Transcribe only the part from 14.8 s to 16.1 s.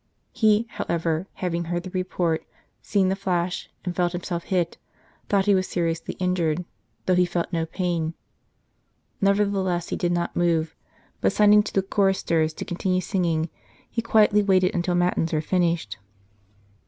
Matins were finished.